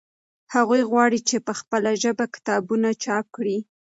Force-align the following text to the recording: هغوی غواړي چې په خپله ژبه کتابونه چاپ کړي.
هغوی 0.53 0.81
غواړي 0.91 1.19
چې 1.29 1.37
په 1.47 1.53
خپله 1.59 1.89
ژبه 2.03 2.25
کتابونه 2.35 2.89
چاپ 3.03 3.25
کړي. 3.35 3.57